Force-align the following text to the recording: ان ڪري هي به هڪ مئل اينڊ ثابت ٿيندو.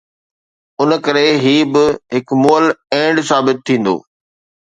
ان 0.81 0.89
ڪري 1.05 1.27
هي 1.43 1.55
به 1.71 1.85
هڪ 2.13 2.27
مئل 2.43 2.65
اينڊ 2.93 3.15
ثابت 3.29 3.57
ٿيندو. 3.65 3.95